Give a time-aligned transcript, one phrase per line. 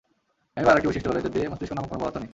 [0.53, 2.29] অ্যামিবার আরেকটি বৈশিষ্ট্য হলো, এদের দেহে মস্তিষ্ক নামক কোনো পদার্থ নেই।